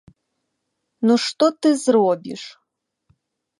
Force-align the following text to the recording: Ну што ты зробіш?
Ну 1.09 1.13
што 1.27 1.45
ты 1.65 1.69
зробіш? 1.85 2.43